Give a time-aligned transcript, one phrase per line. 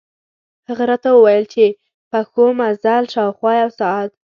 [0.67, 1.67] هغه راته ووېل په
[2.11, 4.11] پښو مزل، شاوخوا یو ساعت.